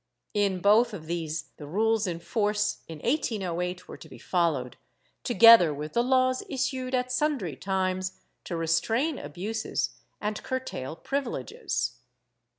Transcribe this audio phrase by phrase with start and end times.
[0.33, 4.77] In both of these the rules in force in 1808 were to be followed,
[5.23, 11.99] together with the laws issued at sundry times to restrain abuses and curtail privileges.